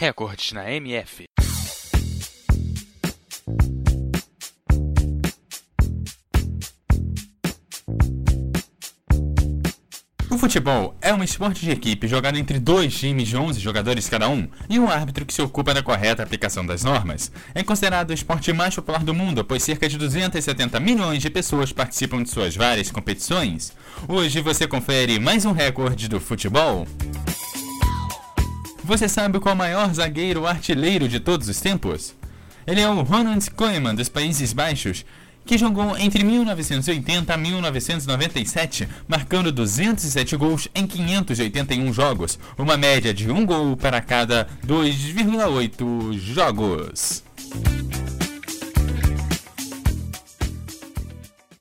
[0.00, 1.24] Recordes na MF.
[10.30, 14.28] O futebol é um esporte de equipe jogado entre dois times de 11 jogadores cada
[14.28, 17.32] um e um árbitro que se ocupa da correta aplicação das normas.
[17.52, 21.72] É considerado o esporte mais popular do mundo, pois cerca de 270 milhões de pessoas
[21.72, 23.72] participam de suas várias competições.
[24.06, 26.86] Hoje você confere mais um recorde do futebol.
[28.88, 32.14] Você sabe qual é o maior zagueiro artilheiro de todos os tempos?
[32.66, 35.04] Ele é o Ronald Koeman dos Países Baixos
[35.44, 43.30] que jogou entre 1980 a 1997, marcando 207 gols em 581 jogos, uma média de
[43.30, 47.22] um gol para cada 2,8 jogos.